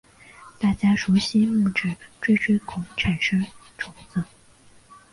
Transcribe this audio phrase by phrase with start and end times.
[0.57, 3.45] 大家熟悉木质锥锥孔产生
[3.77, 4.23] 种子。